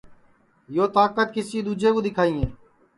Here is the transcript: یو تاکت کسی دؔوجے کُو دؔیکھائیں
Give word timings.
یو 0.75 0.85
تاکت 0.95 1.27
کسی 1.35 1.57
دؔوجے 1.65 1.89
کُو 1.93 1.99
دؔیکھائیں 2.05 2.39